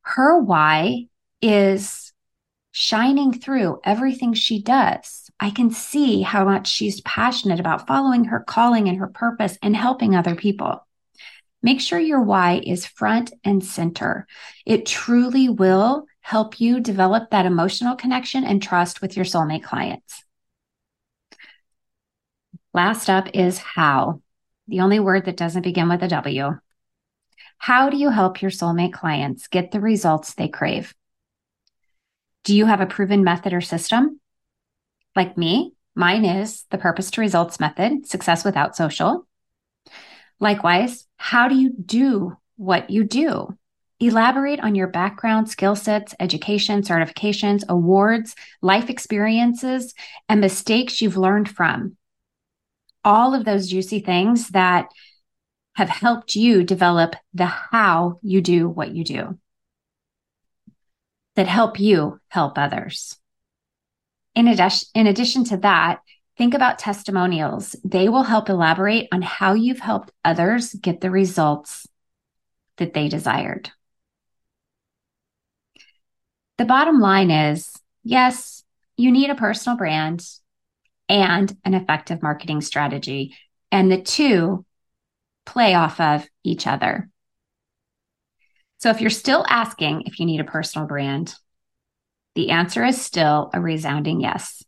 Her 0.03 0.39
why 0.39 1.07
is 1.41 2.10
shining 2.73 3.33
through 3.33 3.81
everything 3.85 4.33
she 4.33 4.63
does. 4.63 5.31
I 5.41 5.51
can 5.51 5.71
see 5.71 6.23
how 6.23 6.45
much 6.45 6.69
she's 6.69 7.01
passionate 7.03 7.61
about 7.61 7.87
following 7.87 8.25
her 8.25 8.41
calling 8.41 8.89
and 8.89 8.99
her 8.99 9.09
purpose 9.09 9.59
and 9.63 9.77
helping 9.77 10.15
other 10.15 10.35
people. 10.35 10.87
Make 11.63 11.81
sure 11.81 11.99
your 11.99 12.23
why 12.23 12.63
is 12.65 12.87
front 12.87 13.33
and 13.45 13.65
center. 13.65 14.27
It 14.65 14.87
truly 14.87 15.49
will 15.49 16.07
help 16.21 16.61
you 16.61 16.81
develop 16.81 17.31
that 17.31 17.47
emotional 17.47 17.97
connection 17.97 18.45
and 18.45 18.63
trust 18.63 19.03
with 19.03 19.17
your 19.17 19.25
soulmate 19.25 19.65
clients. 19.65 20.25
Last 22.73 23.11
up 23.11 23.29
is 23.35 23.59
how, 23.59 24.23
the 24.69 24.81
only 24.81 25.01
word 25.01 25.25
that 25.25 25.37
doesn't 25.37 25.63
begin 25.63 25.89
with 25.89 26.03
a 26.03 26.09
W. 26.09 26.59
How 27.59 27.91
do 27.91 27.97
you 27.97 28.11
help 28.11 28.41
your 28.41 28.51
soulmate 28.51 28.93
clients 28.93 29.49
get 29.49 29.71
the 29.71 29.81
results 29.81 30.35
they 30.35 30.49
crave? 30.49 30.95
Do 32.45 32.57
you 32.57 32.67
have 32.67 32.81
a 32.81 32.87
proven 32.87 33.23
method 33.23 33.53
or 33.53 33.61
system? 33.61 34.21
Like 35.15 35.37
me, 35.37 35.75
mine 35.95 36.25
is 36.25 36.65
the 36.71 36.79
purpose 36.79 37.11
to 37.13 37.21
results 37.21 37.61
method, 37.61 38.07
success 38.07 38.45
without 38.45 38.77
social. 38.77 39.27
Likewise, 40.39 41.07
how 41.17 41.49
do 41.49 41.55
you 41.55 41.71
do 41.71 42.37
what 42.57 42.91
you 42.91 43.05
do? 43.05 43.57
Elaborate 43.99 44.61
on 44.61 44.75
your 44.75 44.87
background, 44.87 45.51
skill 45.51 45.77
sets, 45.77 46.15
education, 46.19 46.81
certifications, 46.81 47.63
awards, 47.69 48.35
life 48.63 48.89
experiences, 48.89 49.93
and 50.27 50.41
mistakes 50.41 51.03
you've 51.03 51.19
learned 51.19 51.51
from. 51.51 51.99
All 53.05 53.35
of 53.35 53.45
those 53.45 53.69
juicy 53.69 54.01
things 54.01 54.49
that 54.49 54.89
have 55.75 55.91
helped 55.91 56.35
you 56.35 56.65
develop 56.65 57.17
the 57.35 57.47
how 57.47 58.19
you 58.23 58.41
do 58.41 58.69
what 58.69 58.91
you 58.91 59.05
do 59.05 59.39
that 61.37 61.47
help 61.47 61.79
you 61.79 62.21
help 62.29 62.59
others. 62.59 63.17
In 64.35 64.49
addition, 64.49 64.89
in 64.95 65.07
addition 65.07 65.45
to 65.45 65.57
that, 65.59 66.01
think 66.37 66.55
about 66.55 66.79
testimonials. 66.79 67.77
They 67.85 68.09
will 68.09 68.23
help 68.23 68.49
elaborate 68.49 69.09
on 69.13 69.23
how 69.23 69.55
you've 69.55 69.81
helped 69.81 70.13
others 70.25 70.75
get 70.75 71.01
the 71.01 71.11
results 71.11 71.87
that 72.77 72.95
they 72.95 73.09
desired. 73.09 73.71
The 76.59 76.65
bottom 76.65 77.01
line 77.01 77.31
is 77.31 77.73
yes, 78.03 78.65
you 78.97 79.11
need 79.11 79.31
a 79.31 79.35
personal 79.35 79.79
brand 79.79 80.25
and 81.09 81.57
an 81.65 81.75
effective 81.75 82.23
marketing 82.23 82.61
strategy, 82.61 83.35
and 83.73 83.91
the 83.91 84.01
two 84.01 84.65
play 85.45 85.75
off 85.75 86.01
of 86.01 86.27
each 86.45 86.67
other. 86.67 87.09
So 88.81 88.89
if 88.89 89.01
you're 89.01 89.11
still 89.11 89.45
asking 89.47 90.03
if 90.07 90.19
you 90.19 90.27
need 90.27 90.41
a 90.41 90.45
personal 90.45 90.89
brand, 90.89 91.35
the 92.35 92.51
answer 92.51 92.83
is 92.83 93.01
still 93.01 93.51
a 93.53 93.61
resounding 93.61 94.21
yes. 94.21 94.63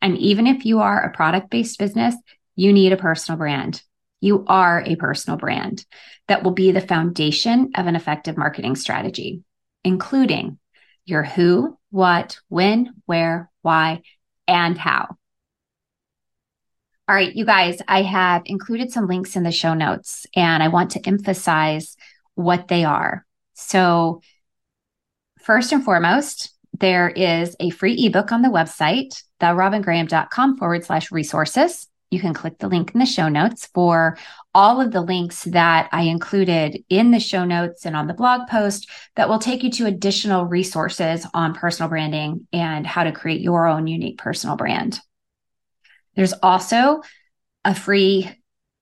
And 0.00 0.16
even 0.18 0.46
if 0.46 0.64
you 0.64 0.80
are 0.80 1.02
a 1.02 1.12
product 1.12 1.50
based 1.50 1.78
business, 1.78 2.14
you 2.54 2.72
need 2.72 2.92
a 2.92 2.96
personal 2.96 3.36
brand. 3.36 3.82
You 4.20 4.44
are 4.46 4.82
a 4.86 4.94
personal 4.94 5.38
brand 5.38 5.84
that 6.28 6.44
will 6.44 6.52
be 6.52 6.70
the 6.70 6.80
foundation 6.80 7.72
of 7.74 7.86
an 7.86 7.96
effective 7.96 8.36
marketing 8.36 8.76
strategy, 8.76 9.42
including 9.82 10.58
your 11.04 11.24
who, 11.24 11.76
what, 11.90 12.38
when, 12.48 12.94
where, 13.06 13.50
why, 13.62 14.02
and 14.46 14.78
how. 14.78 15.16
All 17.08 17.14
right, 17.14 17.34
you 17.34 17.44
guys, 17.44 17.80
I 17.88 18.02
have 18.02 18.42
included 18.44 18.92
some 18.92 19.08
links 19.08 19.34
in 19.34 19.42
the 19.42 19.50
show 19.50 19.74
notes 19.74 20.26
and 20.36 20.62
I 20.62 20.68
want 20.68 20.92
to 20.92 21.06
emphasize 21.06 21.96
what 22.34 22.68
they 22.68 22.84
are. 22.84 23.24
So, 23.58 24.22
first 25.40 25.72
and 25.72 25.84
foremost, 25.84 26.54
there 26.78 27.08
is 27.08 27.56
a 27.58 27.70
free 27.70 28.06
ebook 28.06 28.30
on 28.30 28.42
the 28.42 28.48
website, 28.48 29.20
therobingraham.com 29.40 30.56
forward 30.56 30.84
slash 30.84 31.10
resources. 31.10 31.88
You 32.12 32.20
can 32.20 32.34
click 32.34 32.58
the 32.58 32.68
link 32.68 32.92
in 32.94 33.00
the 33.00 33.04
show 33.04 33.28
notes 33.28 33.68
for 33.74 34.16
all 34.54 34.80
of 34.80 34.92
the 34.92 35.00
links 35.00 35.42
that 35.44 35.88
I 35.90 36.02
included 36.02 36.84
in 36.88 37.10
the 37.10 37.18
show 37.18 37.44
notes 37.44 37.84
and 37.84 37.96
on 37.96 38.06
the 38.06 38.14
blog 38.14 38.48
post 38.48 38.88
that 39.16 39.28
will 39.28 39.40
take 39.40 39.64
you 39.64 39.70
to 39.72 39.86
additional 39.86 40.46
resources 40.46 41.26
on 41.34 41.52
personal 41.52 41.90
branding 41.90 42.46
and 42.52 42.86
how 42.86 43.02
to 43.02 43.12
create 43.12 43.40
your 43.40 43.66
own 43.66 43.88
unique 43.88 44.18
personal 44.18 44.56
brand. 44.56 45.00
There's 46.14 46.32
also 46.42 47.02
a 47.64 47.74
free 47.74 48.30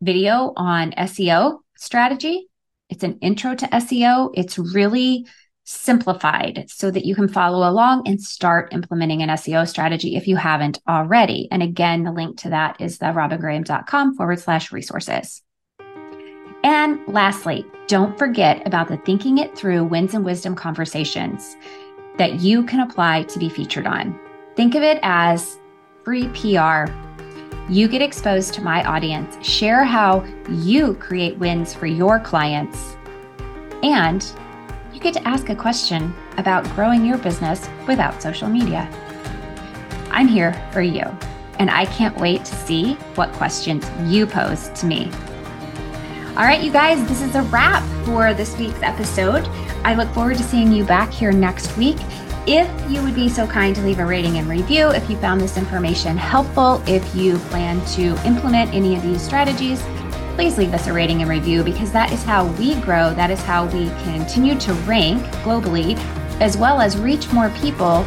video 0.03 0.53
on 0.55 0.93
SEO 0.93 1.61
strategy. 1.77 2.49
It's 2.89 3.03
an 3.03 3.19
intro 3.21 3.55
to 3.55 3.67
SEO. 3.67 4.31
It's 4.35 4.59
really 4.59 5.27
simplified 5.65 6.65
so 6.69 6.91
that 6.91 7.05
you 7.05 7.15
can 7.15 7.29
follow 7.29 7.69
along 7.69 8.07
and 8.07 8.23
start 8.23 8.73
implementing 8.73 9.23
an 9.23 9.31
SEO 9.31 9.69
strategy 9.69 10.15
if 10.17 10.29
you 10.29 10.37
haven't 10.37 10.81
already. 10.89 11.49
And 11.51 11.63
again, 11.63 12.05
the 12.05 12.13
link 12.13 12.39
to 12.39 12.51
that 12.51 12.81
is 12.81 12.99
the 12.99 13.07
robingraham.com 13.07 14.15
forward 14.15 14.39
slash 14.39 14.71
resources. 14.71 15.43
And 16.63 17.01
lastly, 17.09 17.65
don't 17.89 18.17
forget 18.19 18.67
about 18.67 18.89
the 18.89 18.97
Thinking 18.99 19.39
It 19.39 19.57
Through 19.57 19.85
Wins 19.85 20.15
and 20.15 20.25
Wisdom 20.25 20.55
conversations 20.55 21.57
that 22.19 22.41
you 22.41 22.65
can 22.65 22.81
apply 22.81 23.25
to 23.25 23.39
be 23.39 23.49
featured 23.49 23.87
on. 23.87 24.19
Think 24.55 24.75
of 24.75 24.83
it 24.83 24.99
as 25.03 25.59
free 26.05 26.29
PR. 26.29 26.91
You 27.69 27.89
get 27.89 28.01
exposed 28.01 28.55
to 28.55 28.63
my 28.63 28.85
audience, 28.85 29.45
share 29.45 29.83
how 29.83 30.25
you 30.49 30.95
create 30.95 31.37
wins 31.39 31.75
for 31.75 31.87
your 31.87 32.21
clients, 32.21 32.97
and 33.83 34.25
you 34.93 35.01
get 35.01 35.15
to 35.15 35.27
ask 35.27 35.49
a 35.49 35.57
question 35.57 36.15
about 36.37 36.65
growing 36.77 37.05
your 37.05 37.19
business 37.19 37.69
without 37.89 38.23
social 38.23 38.49
media. 38.49 38.89
I'm 40.13 40.29
here 40.29 40.53
for 40.73 40.81
you, 40.81 41.03
and 41.59 41.69
I 41.69 41.87
can't 41.87 42.17
wait 42.19 42.45
to 42.45 42.55
see 42.55 42.95
what 43.17 43.33
questions 43.33 43.85
you 44.05 44.29
pose 44.29 44.69
to 44.69 44.87
me. 44.87 45.11
All 46.37 46.45
right, 46.45 46.63
you 46.63 46.71
guys, 46.71 47.05
this 47.09 47.21
is 47.21 47.35
a 47.35 47.43
wrap 47.43 47.83
for 48.05 48.33
this 48.33 48.57
week's 48.59 48.83
episode. 48.83 49.45
I 49.85 49.95
look 49.95 50.09
forward 50.15 50.37
to 50.37 50.45
seeing 50.45 50.71
you 50.71 50.85
back 50.85 51.11
here 51.11 51.33
next 51.33 51.77
week. 51.77 51.97
If 52.49 52.71
you 52.89 53.03
would 53.03 53.17
be 53.17 53.29
so 53.29 53.45
kind 53.45 53.75
to 53.75 53.83
leave 53.83 53.99
a 53.99 54.07
rating 54.07 54.39
and 54.39 54.49
review, 54.49 54.91
if 54.91 55.11
you 55.11 55.17
found 55.17 55.41
this 55.41 55.57
information 55.57 56.17
helpful, 56.17 56.81
if 56.87 57.13
you 57.13 57.39
plan 57.51 57.85
to 57.97 58.15
implement 58.25 58.73
any 58.73 58.95
of 58.95 59.03
these 59.03 59.21
strategies, 59.21 59.83
please 60.37 60.57
leave 60.57 60.73
us 60.73 60.87
a 60.87 60.93
rating 60.93 61.23
and 61.23 61.29
review 61.29 61.65
because 61.65 61.91
that 61.91 62.13
is 62.13 62.23
how 62.23 62.47
we 62.53 62.77
grow. 62.83 63.13
That 63.15 63.33
is 63.33 63.41
how 63.43 63.67
we 63.67 63.89
continue 64.05 64.57
to 64.61 64.75
rank 64.85 65.25
globally, 65.43 65.99
as 66.41 66.57
well 66.57 66.81
as 66.81 66.97
reach 66.97 67.33
more 67.33 67.51
people, 67.61 68.05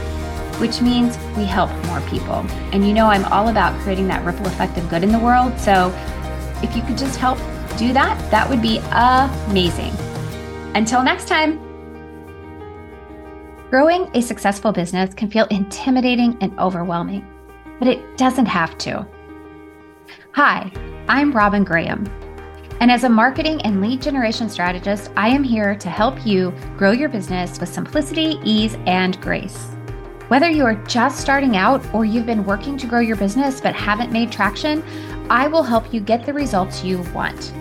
which 0.58 0.82
means 0.82 1.18
we 1.36 1.44
help 1.44 1.70
more 1.88 2.00
people. 2.10 2.46
And 2.72 2.88
you 2.88 2.94
know, 2.94 3.08
I'm 3.08 3.26
all 3.26 3.50
about 3.50 3.78
creating 3.82 4.08
that 4.08 4.24
ripple 4.24 4.48
effect 4.48 4.78
of 4.78 4.90
good 4.90 5.04
in 5.04 5.12
the 5.12 5.20
world. 5.20 5.60
So 5.60 5.94
if 6.64 6.74
you 6.78 6.82
could 6.84 6.98
just 6.98 7.20
help 7.20 7.40
do 7.78 7.92
that, 7.92 8.18
that 8.32 8.50
would 8.50 8.62
be 8.62 8.78
amazing. 8.92 9.92
Until 10.76 11.04
next 11.04 11.28
time. 11.28 11.69
Growing 13.70 14.10
a 14.16 14.22
successful 14.24 14.72
business 14.72 15.14
can 15.14 15.30
feel 15.30 15.46
intimidating 15.52 16.36
and 16.42 16.60
overwhelming, 16.60 17.24
but 17.78 17.88
it 17.88 18.18
doesn't 18.18 18.48
have 18.48 18.76
to. 18.80 19.08
Hi, 20.32 20.72
I'm 21.08 21.32
Robin 21.32 21.64
Graham. 21.64 22.04
And 22.80 22.92
as 22.92 23.04
a 23.04 23.10
marketing 23.10 23.62
and 23.62 23.80
lead 23.80 24.02
generation 24.02 24.50
strategist, 24.50 25.12
I 25.16 25.28
am 25.28 25.44
here 25.44 25.76
to 25.76 25.88
help 25.88 26.26
you 26.26 26.52
grow 26.78 26.90
your 26.90 27.10
business 27.10 27.60
with 27.60 27.70
simplicity, 27.70 28.40
ease, 28.44 28.76
and 28.88 29.22
grace. 29.22 29.68
Whether 30.30 30.50
you 30.50 30.66
are 30.66 30.84
just 30.86 31.22
starting 31.22 31.56
out 31.56 31.86
or 31.94 32.06
you've 32.06 32.26
been 32.26 32.46
working 32.46 32.76
to 32.76 32.88
grow 32.88 33.02
your 33.02 33.18
business 33.18 33.62
but 33.62 33.76
haven't 33.76 34.12
made 34.12 34.32
traction, 34.32 34.84
I 35.30 35.48
will 35.48 35.62
help 35.62 35.94
you 35.94 36.00
get 36.00 36.26
the 36.26 36.34
results 36.34 36.84
you 36.84 37.04
want. 37.14 37.54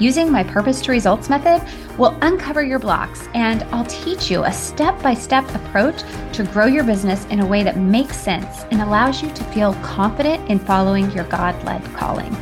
Using 0.00 0.32
my 0.32 0.42
purpose 0.42 0.80
to 0.82 0.92
results 0.92 1.28
method 1.28 1.62
will 1.98 2.16
uncover 2.22 2.62
your 2.62 2.78
blocks 2.78 3.28
and 3.34 3.62
I'll 3.64 3.84
teach 3.84 4.30
you 4.30 4.44
a 4.44 4.52
step 4.52 5.00
by 5.02 5.12
step 5.12 5.46
approach 5.54 6.02
to 6.32 6.44
grow 6.44 6.64
your 6.64 6.84
business 6.84 7.26
in 7.26 7.40
a 7.40 7.46
way 7.46 7.62
that 7.62 7.76
makes 7.76 8.16
sense 8.16 8.64
and 8.70 8.80
allows 8.80 9.22
you 9.22 9.30
to 9.30 9.44
feel 9.44 9.74
confident 9.82 10.48
in 10.48 10.58
following 10.58 11.10
your 11.10 11.24
God 11.24 11.62
led 11.64 11.84
calling. 11.94 12.34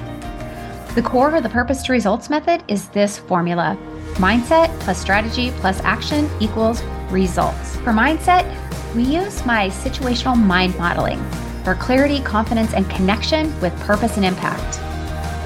The 0.94 1.02
core 1.02 1.35
of 1.35 1.42
the 1.42 1.48
purpose 1.48 1.83
to 1.83 1.92
results 1.92 2.30
method 2.30 2.62
is 2.68 2.90
this 2.90 3.18
formula 3.18 3.76
mindset 4.14 4.68
plus 4.78 5.00
strategy 5.00 5.50
plus 5.56 5.80
action 5.80 6.30
equals 6.38 6.85
results. 7.11 7.74
For 7.78 7.90
mindset, 7.90 8.46
we 8.94 9.02
use 9.02 9.44
my 9.44 9.68
situational 9.68 10.40
mind 10.40 10.78
modeling 10.78 11.20
for 11.64 11.74
clarity, 11.74 12.20
confidence, 12.20 12.72
and 12.72 12.88
connection 12.88 13.61
with 13.61 13.76
purpose 13.80 14.16
and 14.16 14.24
impact. 14.24 14.76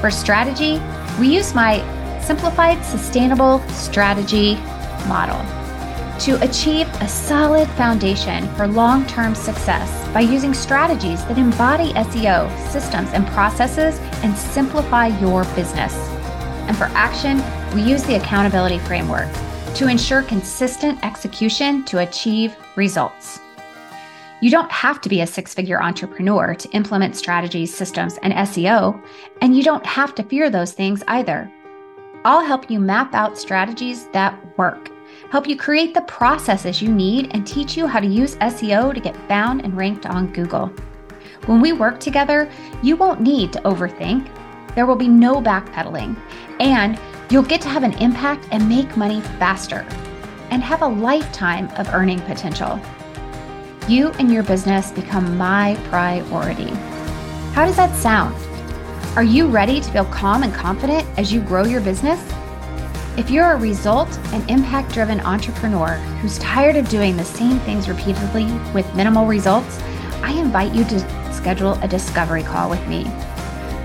For 0.02 0.10
strategy, 0.10 0.78
we 1.18 1.34
use 1.34 1.54
my 1.54 1.82
simplified 2.22 2.84
sustainable 2.84 3.60
strategy 3.68 4.54
model 5.06 5.40
to 6.22 6.40
achieve 6.44 6.86
a 7.00 7.08
solid 7.08 7.68
foundation 7.70 8.46
for 8.54 8.68
long 8.68 9.04
term 9.06 9.34
success 9.34 10.08
by 10.14 10.20
using 10.20 10.54
strategies 10.54 11.24
that 11.24 11.36
embody 11.36 11.92
SEO, 11.94 12.48
systems, 12.70 13.10
and 13.10 13.26
processes 13.28 13.98
and 14.22 14.36
simplify 14.36 15.08
your 15.18 15.42
business. 15.56 15.94
And 16.68 16.76
for 16.76 16.84
action, 16.94 17.42
we 17.74 17.82
use 17.82 18.04
the 18.04 18.14
accountability 18.14 18.78
framework 18.78 19.28
to 19.74 19.88
ensure 19.88 20.22
consistent 20.22 21.02
execution 21.04 21.84
to 21.86 21.98
achieve 21.98 22.54
results. 22.76 23.40
You 24.40 24.50
don't 24.50 24.70
have 24.70 25.00
to 25.00 25.08
be 25.08 25.22
a 25.22 25.26
six 25.26 25.54
figure 25.54 25.82
entrepreneur 25.82 26.54
to 26.54 26.68
implement 26.70 27.16
strategies, 27.16 27.74
systems, 27.74 28.18
and 28.22 28.32
SEO, 28.32 29.00
and 29.40 29.56
you 29.56 29.64
don't 29.64 29.86
have 29.86 30.14
to 30.16 30.22
fear 30.22 30.50
those 30.50 30.72
things 30.72 31.02
either. 31.08 31.50
I'll 32.24 32.44
help 32.44 32.70
you 32.70 32.80
map 32.80 33.14
out 33.14 33.38
strategies 33.38 34.06
that 34.08 34.38
work 34.58 34.92
help 35.32 35.48
you 35.48 35.56
create 35.56 35.94
the 35.94 36.02
processes 36.02 36.82
you 36.82 36.92
need, 36.92 37.30
and 37.32 37.46
teach 37.46 37.74
you 37.74 37.86
how 37.86 37.98
to 37.98 38.06
use 38.06 38.36
SEO 38.36 38.92
to 38.92 39.00
get 39.00 39.16
found 39.28 39.64
and 39.64 39.74
ranked 39.74 40.04
on 40.04 40.30
Google. 40.32 40.66
When 41.46 41.58
we 41.58 41.72
work 41.72 41.98
together, 41.98 42.50
you 42.82 42.96
won't 42.96 43.22
need 43.22 43.50
to 43.54 43.60
overthink. 43.62 44.28
There 44.74 44.84
will 44.84 44.96
be 44.96 45.08
no 45.08 45.40
backpedaling, 45.40 46.16
and 46.60 47.00
you'll 47.30 47.42
get 47.42 47.62
to 47.62 47.70
have 47.70 47.82
an 47.82 47.94
impact 47.94 48.46
and 48.50 48.68
make 48.68 48.94
money 48.94 49.22
faster 49.38 49.86
and 50.50 50.62
have 50.62 50.82
a 50.82 50.86
lifetime 50.86 51.68
of 51.78 51.88
earning 51.94 52.20
potential. 52.20 52.78
You 53.88 54.10
and 54.18 54.30
your 54.30 54.42
business 54.42 54.90
become 54.90 55.38
my 55.38 55.78
priority. 55.84 56.68
How 57.54 57.64
does 57.64 57.76
that 57.76 57.96
sound? 57.96 58.36
Are 59.14 59.22
you 59.22 59.46
ready 59.46 59.78
to 59.78 59.90
feel 59.90 60.06
calm 60.06 60.42
and 60.42 60.54
confident 60.54 61.06
as 61.18 61.30
you 61.30 61.42
grow 61.42 61.64
your 61.64 61.82
business? 61.82 62.18
If 63.18 63.28
you're 63.30 63.52
a 63.52 63.58
result 63.58 64.08
and 64.32 64.48
impact 64.50 64.94
driven 64.94 65.20
entrepreneur 65.20 65.96
who's 66.22 66.38
tired 66.38 66.76
of 66.76 66.88
doing 66.88 67.18
the 67.18 67.24
same 67.24 67.58
things 67.58 67.90
repeatedly 67.90 68.46
with 68.72 68.94
minimal 68.94 69.26
results, 69.26 69.78
I 70.22 70.32
invite 70.32 70.74
you 70.74 70.84
to 70.84 71.32
schedule 71.34 71.74
a 71.82 71.88
discovery 71.88 72.42
call 72.42 72.70
with 72.70 72.80
me. 72.88 73.04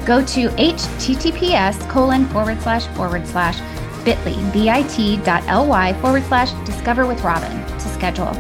Go 0.06 0.24
to 0.28 0.48
https 0.48 1.90
colon 1.90 2.26
forward 2.28 2.62
slash 2.62 2.88
forward 2.96 3.28
slash 3.28 3.60
bit.ly, 4.06 4.34
bit.ly 4.54 5.94
forward 5.96 6.24
slash 6.24 6.66
discover 6.66 7.06
with 7.06 7.22
Robin 7.24 7.66
to 7.66 7.82
schedule. 7.82 8.32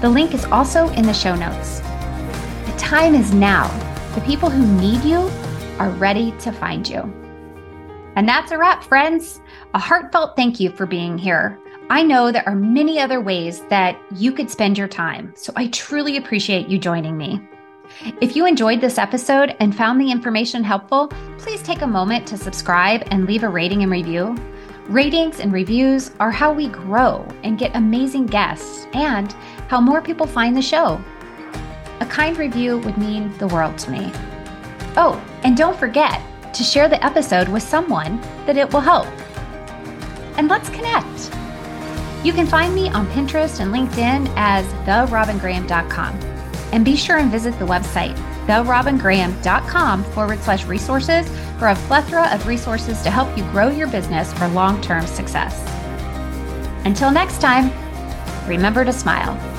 The 0.00 0.10
link 0.10 0.34
is 0.34 0.44
also 0.46 0.88
in 0.94 1.06
the 1.06 1.14
show 1.14 1.36
notes. 1.36 1.78
The 1.78 2.74
time 2.76 3.14
is 3.14 3.32
now. 3.32 3.68
The 4.16 4.20
people 4.22 4.50
who 4.50 4.66
need 4.80 5.04
you 5.04 5.30
are 5.78 5.90
ready 5.90 6.32
to 6.40 6.52
find 6.52 6.88
you. 6.88 7.00
And 8.16 8.28
that's 8.28 8.52
a 8.52 8.58
wrap, 8.58 8.84
friends. 8.84 9.40
A 9.74 9.78
heartfelt 9.78 10.36
thank 10.36 10.60
you 10.60 10.70
for 10.70 10.86
being 10.86 11.18
here. 11.18 11.58
I 11.90 12.02
know 12.02 12.32
there 12.32 12.48
are 12.48 12.54
many 12.54 12.98
other 12.98 13.20
ways 13.20 13.60
that 13.68 14.00
you 14.12 14.32
could 14.32 14.50
spend 14.50 14.78
your 14.78 14.88
time, 14.88 15.32
so 15.36 15.52
I 15.56 15.66
truly 15.68 16.16
appreciate 16.16 16.68
you 16.68 16.78
joining 16.78 17.18
me. 17.18 17.46
If 18.20 18.34
you 18.34 18.46
enjoyed 18.46 18.80
this 18.80 18.98
episode 18.98 19.54
and 19.60 19.76
found 19.76 20.00
the 20.00 20.10
information 20.10 20.64
helpful, 20.64 21.08
please 21.38 21.62
take 21.62 21.82
a 21.82 21.86
moment 21.86 22.26
to 22.28 22.38
subscribe 22.38 23.02
and 23.10 23.26
leave 23.26 23.42
a 23.42 23.48
rating 23.48 23.82
and 23.82 23.92
review. 23.92 24.34
Ratings 24.86 25.40
and 25.40 25.52
reviews 25.52 26.10
are 26.20 26.30
how 26.30 26.52
we 26.52 26.68
grow 26.68 27.26
and 27.42 27.58
get 27.58 27.76
amazing 27.76 28.26
guests 28.26 28.86
and 28.94 29.32
how 29.68 29.80
more 29.80 30.00
people 30.00 30.26
find 30.26 30.56
the 30.56 30.62
show. 30.62 31.02
A 32.00 32.06
kind 32.06 32.36
review 32.38 32.78
would 32.78 32.96
mean 32.96 33.36
the 33.38 33.48
world 33.48 33.76
to 33.78 33.90
me. 33.90 34.10
Oh, 34.96 35.22
and 35.44 35.56
don't 35.56 35.78
forget, 35.78 36.20
to 36.54 36.62
share 36.62 36.88
the 36.88 37.04
episode 37.04 37.48
with 37.48 37.62
someone 37.62 38.20
that 38.46 38.56
it 38.56 38.72
will 38.72 38.80
help. 38.80 39.06
And 40.36 40.48
let's 40.48 40.70
connect. 40.70 41.30
You 42.24 42.32
can 42.32 42.46
find 42.46 42.74
me 42.74 42.88
on 42.88 43.06
Pinterest 43.08 43.60
and 43.60 43.72
LinkedIn 43.72 44.32
as 44.36 44.64
therobingraham.com. 44.86 46.14
And 46.72 46.84
be 46.84 46.96
sure 46.96 47.18
and 47.18 47.30
visit 47.30 47.58
the 47.58 47.66
website, 47.66 48.16
therobingraham.com 48.46 50.04
forward 50.04 50.40
slash 50.40 50.64
resources 50.64 51.28
for 51.58 51.68
a 51.68 51.74
plethora 51.74 52.34
of 52.34 52.46
resources 52.46 53.02
to 53.02 53.10
help 53.10 53.36
you 53.36 53.44
grow 53.50 53.68
your 53.68 53.88
business 53.88 54.32
for 54.32 54.48
long 54.48 54.80
term 54.80 55.06
success. 55.06 55.62
Until 56.84 57.10
next 57.10 57.40
time, 57.40 57.70
remember 58.48 58.84
to 58.84 58.92
smile. 58.92 59.53